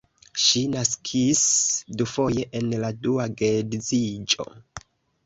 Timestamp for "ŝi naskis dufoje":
0.43-2.45